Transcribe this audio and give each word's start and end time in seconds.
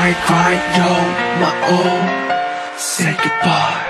cry 0.00 0.14
cry 0.26 0.54
yo 0.78 0.88
my 1.40 1.52
own. 1.76 2.02
Say 2.78 3.12
goodbye. 3.22 3.80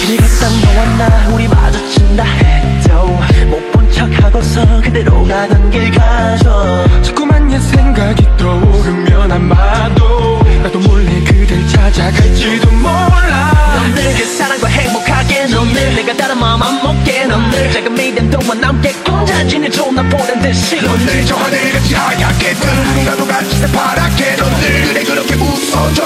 길을 0.00 0.16
갔다 0.18 0.48
너와 0.50 0.84
나 0.98 1.28
우리 1.34 1.46
마주친다 1.48 2.24
해도 2.24 3.06
못 3.50 3.72
본 3.72 3.90
척하고서 3.92 4.80
그대로 4.82 5.24
가던 5.24 5.70
길 5.70 5.90
가죠. 5.92 7.02
자꾸만 7.02 7.50
옛 7.52 7.58
생각이 7.60 8.26
떠오르면 8.36 9.32
아마도 9.32 10.40
나도 10.66 10.80
몰래 10.80 11.08
그댈 11.22 11.64
찾아갈지도 11.68 12.68
몰라. 12.72 13.84
늘그 13.94 14.24
사랑과 14.36 14.66
행복하게 14.66 15.46
넌늘 15.46 15.94
내가 15.94 16.12
다른 16.16 16.40
마음 16.40 16.60
안 16.60 16.82
먹게 16.82 17.24
넌늘 17.26 17.70
작은 17.70 17.94
미련 17.94 18.28
동안 18.28 18.60
남게 18.60 18.90
혼자 19.08 19.46
지내줘. 19.46 19.92
나 19.92 20.02
보란 20.02 20.42
듯이. 20.42 20.82
넌늘 20.82 21.24
저 21.24 21.36
하늘같이 21.36 21.94
하얗게 21.94 22.54
뜬 22.54 23.04
나도 23.04 23.26
같이 23.28 23.56
새파랗게 23.58 24.36
넌늘 24.36 24.86
그래 24.88 25.04
그렇게 25.04 25.34
웃어줘. 25.36 26.02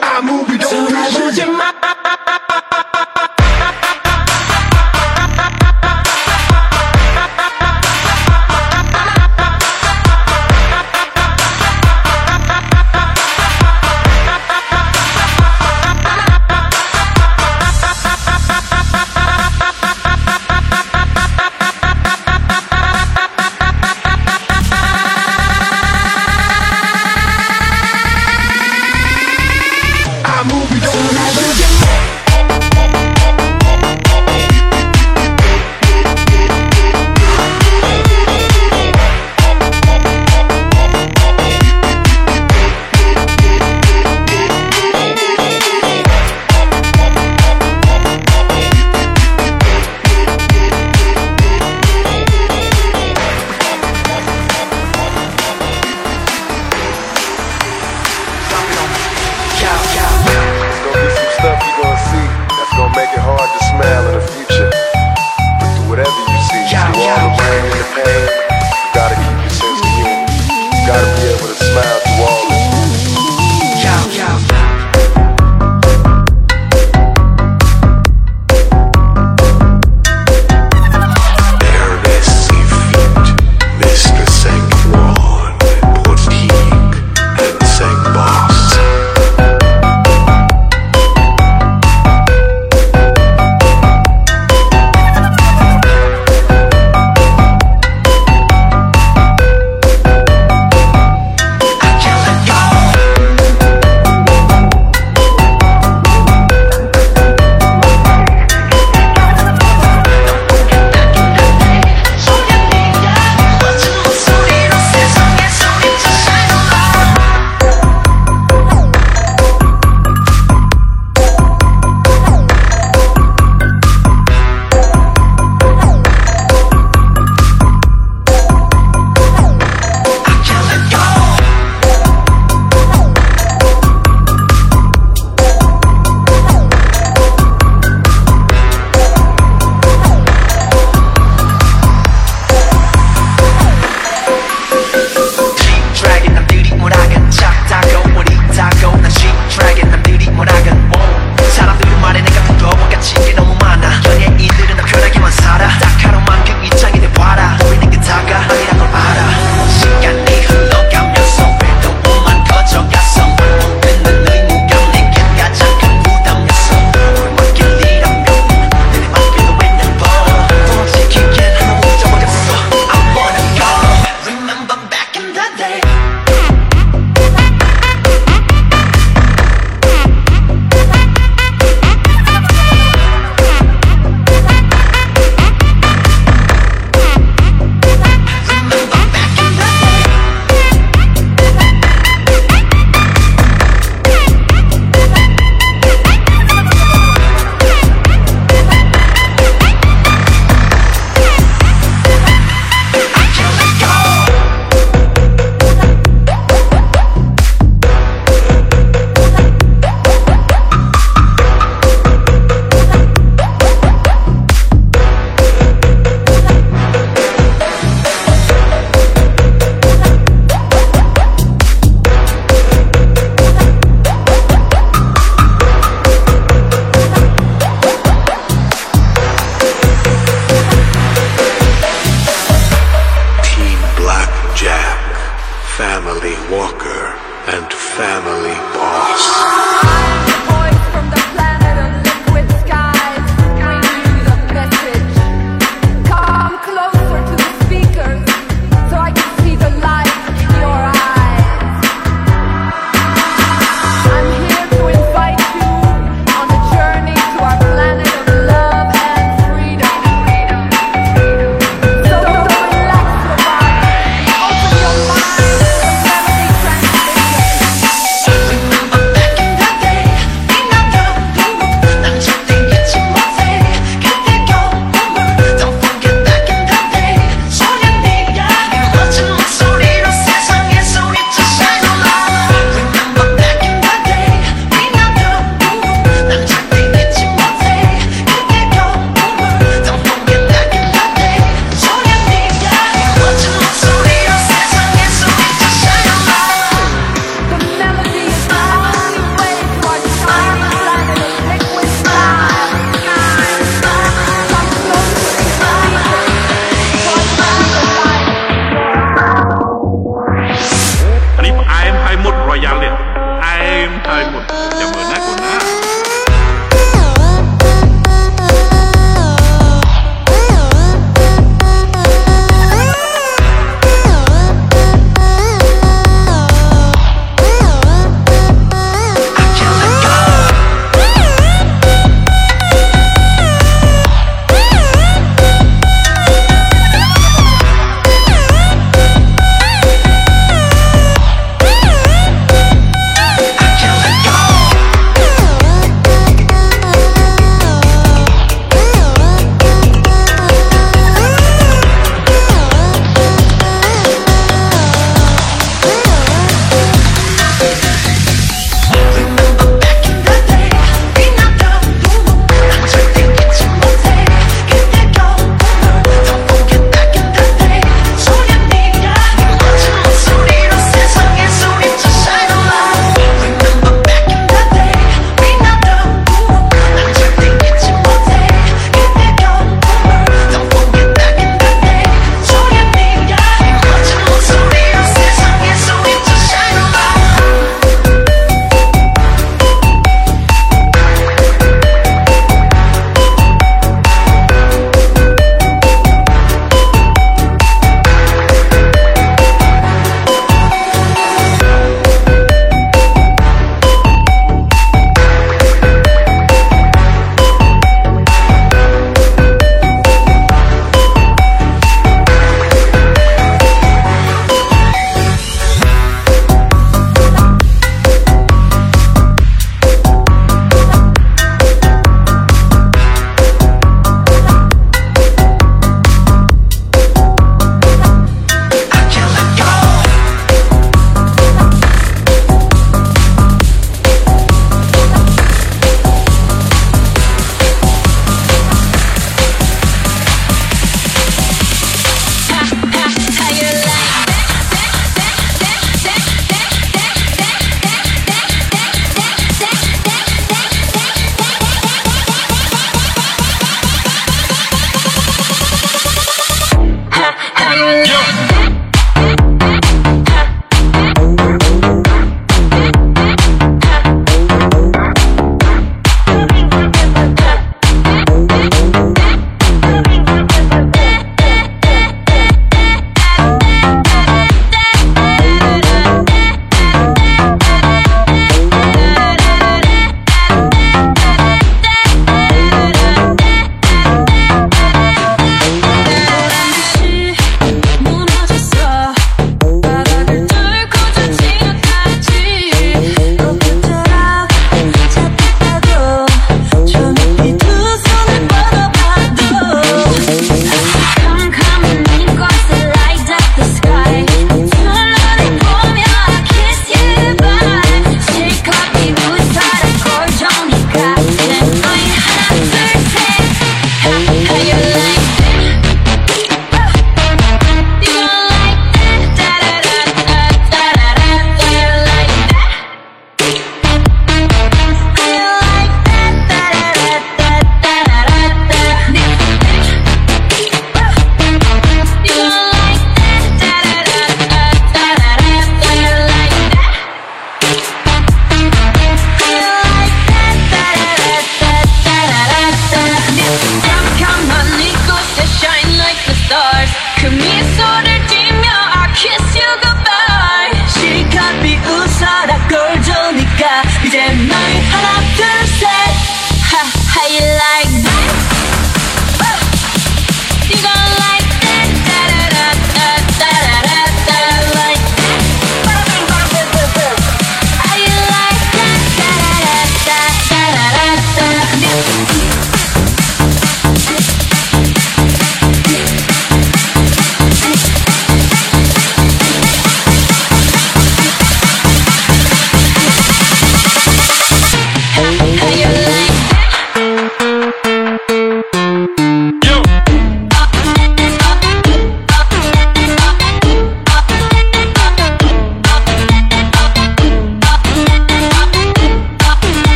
아무 0.00 0.42
비도 0.46 0.66
돌아보지 0.70 1.44
마 1.44 1.67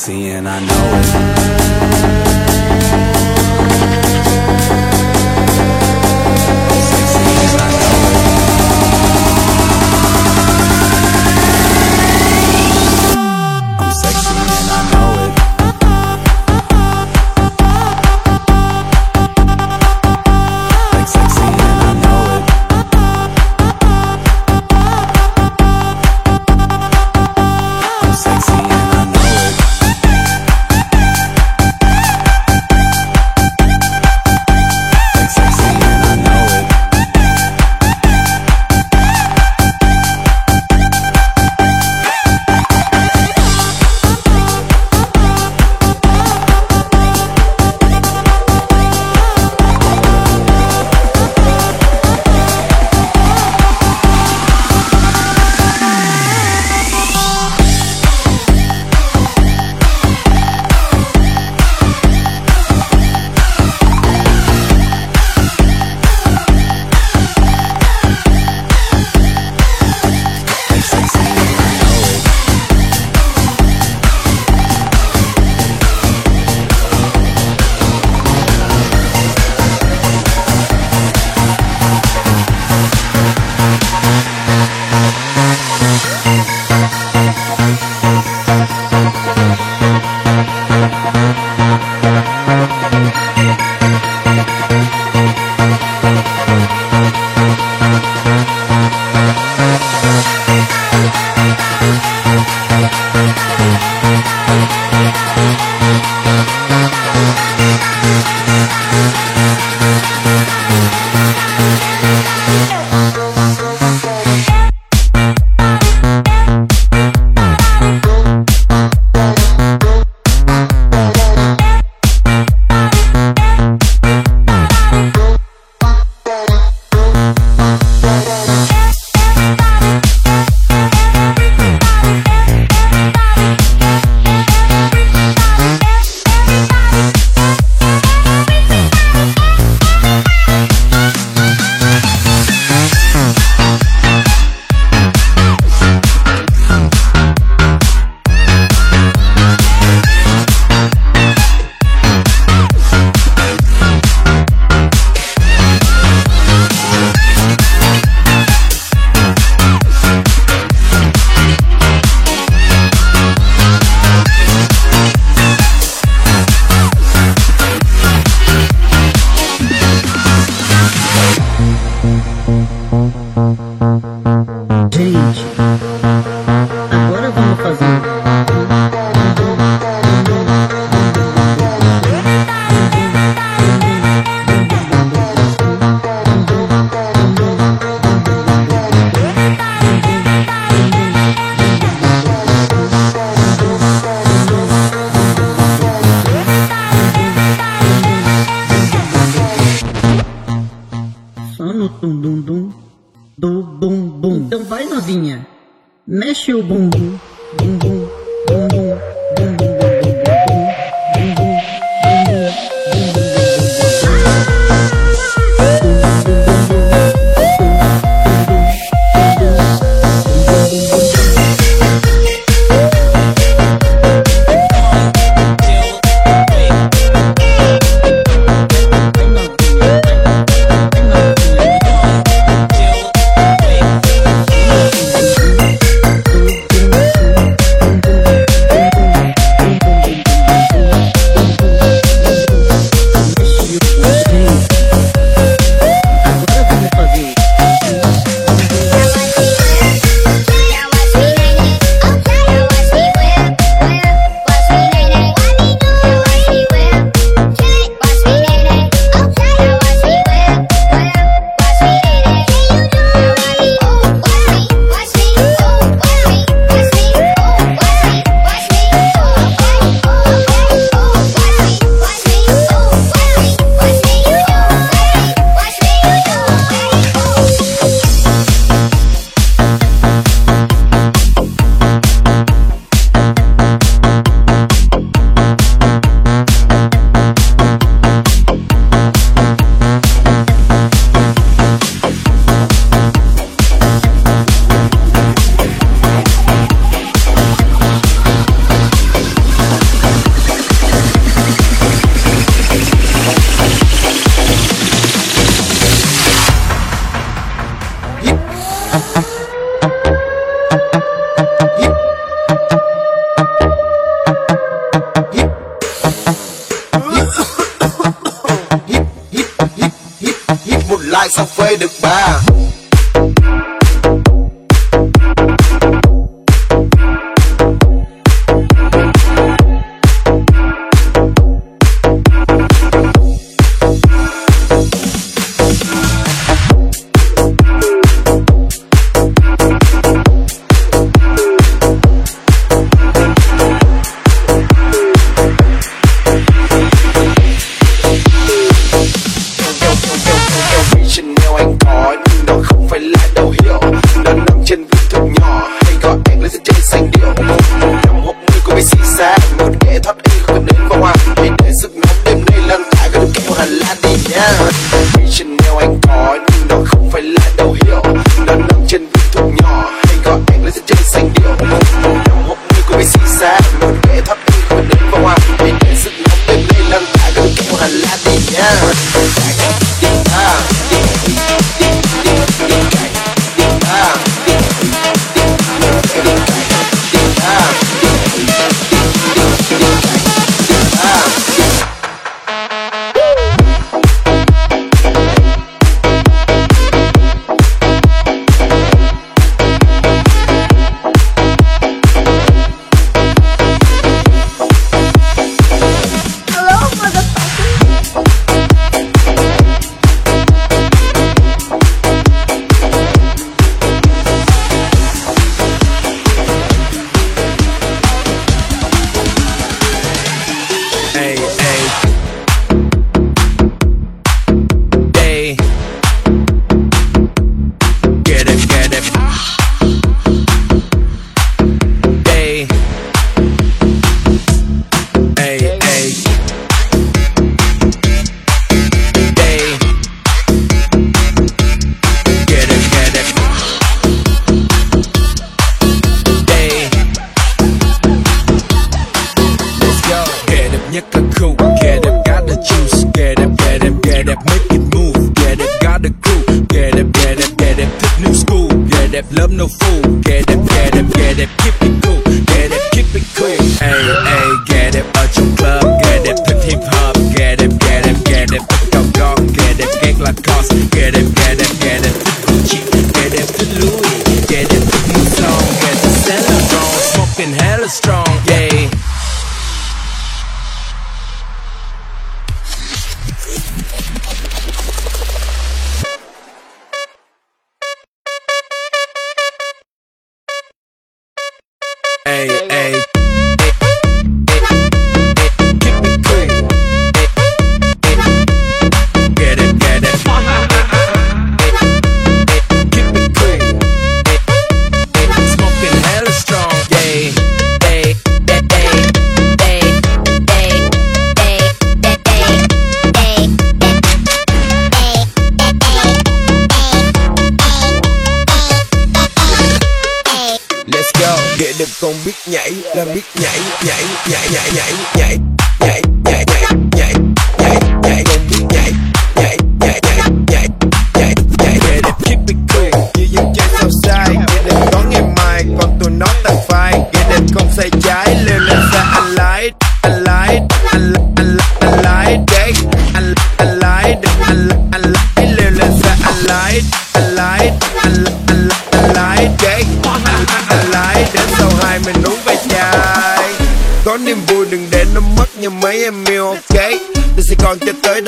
sexy 0.00 0.30
and 0.30 0.48
I 0.48 0.60
know 0.60 0.79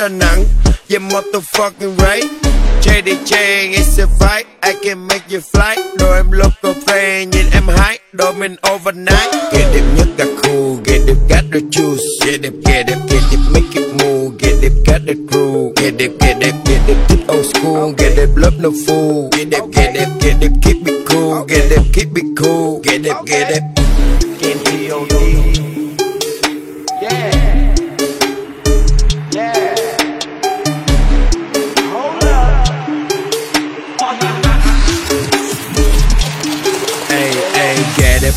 Đà 0.03 0.09
Nẵng. 0.09 0.45
Yeah, 0.89 1.01
motherfucking 1.01 1.97
right. 1.97 2.25
JD 2.81 3.25
Chang 3.25 3.71
it's 3.71 3.97
a 3.99 4.07
fight 4.19 4.45
I 4.61 4.73
can 4.83 5.07
make 5.07 5.23
you 5.31 5.39
fly. 5.53 5.75
Đồ 5.97 6.13
em 6.13 6.31
local 6.31 6.73
fan, 6.85 7.29
nhìn 7.29 7.45
em 7.53 7.67
high. 7.67 7.99
Đồ 8.13 8.31
mình 8.31 8.55
overnight. 8.73 9.33
Ghê 9.53 9.65
đẹp 9.73 9.83
nhất 9.97 10.07
cả 10.17 10.25
khu 10.37 10.79
Ghê 10.85 10.99
đẹp 11.07 11.15
got 11.29 11.43
the 11.53 11.59
juice. 11.71 12.03
Ghê 12.25 12.37
đẹp 12.37 12.53
ghê 12.65 12.83
đẹp 12.83 12.97
ghê 13.09 13.17
đẹp 13.31 13.37
make 13.53 13.81
it 13.81 13.87
move. 13.93 14.35
Ghê 14.39 14.51
đẹp 14.61 14.71
got 14.85 15.01
the 15.07 15.13
crew. 15.13 15.71
Ghê 15.75 15.91
đẹp 15.91 16.11
ghê 16.21 16.33
đẹp 16.39 16.53
ghê 16.65 16.75
đẹp 16.87 16.95
thích 17.07 17.19
old 17.27 17.45
school. 17.45 17.93
Ghê 17.97 18.09
đẹp 18.17 18.29
love 18.35 18.57
no 18.59 18.69
fool. 18.69 19.29
Ghê 19.37 19.45
đẹp 19.45 19.63
ghê 19.75 19.91
đẹp 19.93 20.07
ghê 20.21 20.33
đẹp 20.41 20.51
keep 20.63 20.85
it 20.85 20.95
cool. 21.09 21.45
Ghê 21.47 21.67
đẹp, 21.69 21.81
keep 21.93 22.15
it 22.15 22.25
cool. 22.43 22.81
Ghê 22.83 22.97
đẹp 22.97 23.15
ghê 23.25 23.39
đẹp. 23.49 23.61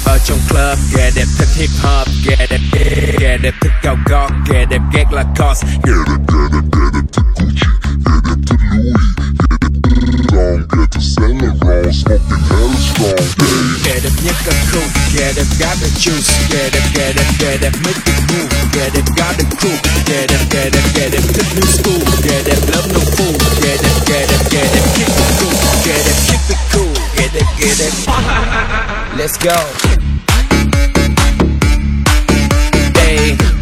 ở 0.06 0.18
trong 0.24 0.38
club 0.48 0.78
Ghê 0.96 1.10
đẹp 1.14 1.26
thích 1.38 1.48
hip 1.54 1.70
hop 1.82 2.08
Ghê 2.26 2.46
đẹp 2.50 2.60
ghê, 2.72 3.16
ghê 3.20 3.38
đẹp 3.42 3.54
thích 3.60 3.72
cao 3.82 3.96
gót 4.06 4.30
Ghê 4.50 4.64
đẹp 4.70 4.80
ghét 4.92 5.04
là 5.12 5.24
cos 5.38 5.64
Ghê 5.64 5.92
đẹp 6.06 6.20
ghê 6.28 6.38
đẹp 6.52 6.64
ghê 6.72 6.86
đẹp 6.94 7.06
thích 7.12 7.24
Gucci 7.36 7.66
Ghê 8.04 8.16
đẹp 8.24 8.38
thích 8.46 8.60
Louis 8.70 9.16
Ghê 9.38 9.56
đẹp 9.60 9.80
thích 9.80 10.20
Ron 10.32 10.58
Ghê 10.72 10.84
thích 10.92 11.02
Saint 11.16 11.42
Laurent 11.42 11.94
Smoking 11.94 12.42
hella 12.50 12.76
strong 12.88 13.26
Ghê 13.84 14.00
đẹp 14.04 14.12
nhất 14.24 14.36
cả 14.46 14.52
khu 14.72 14.80
Ghê 15.16 15.32
đẹp 15.36 15.46
got 15.60 15.76
the 15.80 15.88
juice 16.02 16.32
Ghê 16.52 16.70
đẹp 16.72 16.86
ghê 16.94 17.12
đẹp 17.16 17.30
ghê 17.40 17.58
đẹp 17.60 17.72
make 17.84 18.00
the 18.06 18.12
move 18.28 18.56
Ghê 18.74 18.90
đẹp 18.94 19.06
got 19.16 19.34
the 19.38 19.44
crew 19.60 19.76
Ghê 20.06 20.26
đẹp 20.26 20.40
ghê 20.50 20.70
đẹp 20.70 20.84
ghê 20.94 21.08
đẹp 21.08 21.22
thích 21.34 21.46
new 21.56 21.66
school 21.66 22.00
Ghê 22.24 22.42
đẹp 22.46 22.58
love 22.72 22.92
no 22.94 23.00
fool 23.16 23.34
Ghê 23.62 23.76
đẹp 23.82 23.96
ghê 24.06 24.26
đẹp 24.30 24.50
ghê 24.50 24.62
đẹp 24.74 24.84
kick 24.94 25.16
the 25.16 25.24
cool 25.40 25.54
Ghê 25.86 25.96
đẹp 26.06 26.16
kick 26.26 26.48
the 26.48 26.56
cool 26.72 27.05
they 27.36 27.44
get 27.58 27.78
it. 27.80 27.92
Let's 29.18 29.36
go. 29.36 29.54
Hey. 32.98 33.55